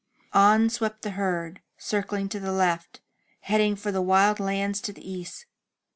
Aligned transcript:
On 0.33 0.67
swept 0.71 1.03
the 1.03 1.11
herd, 1.11 1.61
circling 1.77 2.27
to 2.29 2.39
the 2.39 2.51
left, 2.51 3.01
heading 3.41 3.75
for 3.75 3.91
the 3.91 4.01
wild 4.01 4.39
lands 4.39 4.81
to 4.81 4.91
the 4.93 5.07
east. 5.07 5.45